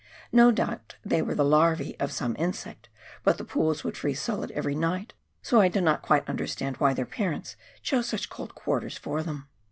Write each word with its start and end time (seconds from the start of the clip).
No 0.31 0.49
doubt 0.51 0.95
they 1.05 1.21
were 1.21 1.35
the 1.35 1.43
larvcB 1.43 1.95
of 2.01 2.11
some 2.11 2.35
insect, 2.39 2.89
but 3.23 3.37
the 3.37 3.43
pools 3.45 3.83
would 3.83 3.95
freeze 3.95 4.19
solid 4.19 4.49
every 4.49 4.73
night, 4.73 5.13
so 5.43 5.61
I 5.61 5.67
do 5.67 5.79
not 5.79 6.01
quite 6.01 6.27
understand 6.27 6.77
why 6.77 6.95
their 6.95 7.05
parents 7.05 7.55
chose 7.83 8.07
such 8.07 8.27
cold 8.27 8.55
quarters 8.55 8.97
for 8.97 9.21
them! 9.21 9.47